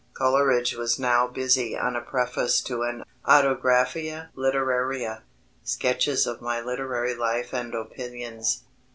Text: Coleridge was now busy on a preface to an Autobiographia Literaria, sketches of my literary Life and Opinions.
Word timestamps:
Coleridge 0.15 0.73
was 0.73 0.97
now 0.97 1.27
busy 1.27 1.77
on 1.77 1.95
a 1.95 2.01
preface 2.01 2.59
to 2.61 2.81
an 2.81 3.03
Autobiographia 3.23 4.31
Literaria, 4.35 5.21
sketches 5.63 6.25
of 6.25 6.41
my 6.41 6.59
literary 6.59 7.13
Life 7.13 7.53
and 7.53 7.75
Opinions. 7.75 8.63